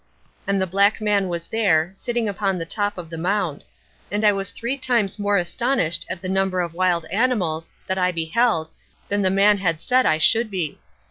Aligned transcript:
And 0.47 0.59
the 0.59 0.65
black 0.65 0.99
man 0.99 1.27
was 1.29 1.45
there, 1.45 1.91
sitting 1.93 2.27
upon 2.27 2.57
the 2.57 2.65
top 2.65 2.97
of 2.97 3.11
the 3.11 3.19
mound; 3.19 3.63
and 4.09 4.25
I 4.25 4.31
was 4.31 4.49
three 4.49 4.75
times 4.75 5.19
more 5.19 5.37
astonished 5.37 6.07
at 6.09 6.23
the 6.23 6.27
number 6.27 6.59
of 6.61 6.73
wild 6.73 7.05
animals 7.11 7.69
that 7.85 7.99
I 7.99 8.11
beheld 8.11 8.71
than 9.09 9.21
the 9.21 9.29
man 9.29 9.59
had 9.59 9.79
said 9.79 10.07
I 10.07 10.17
should 10.17 10.49
be. 10.49 10.79